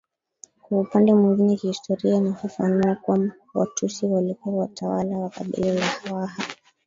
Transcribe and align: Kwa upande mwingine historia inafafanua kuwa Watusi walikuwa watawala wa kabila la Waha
Kwa 0.61 0.79
upande 0.79 1.13
mwingine 1.13 1.55
historia 1.55 2.15
inafafanua 2.17 2.95
kuwa 2.95 3.29
Watusi 3.53 4.05
walikuwa 4.05 4.55
watawala 4.55 5.17
wa 5.17 5.29
kabila 5.29 5.73
la 5.73 5.89
Waha 6.13 6.43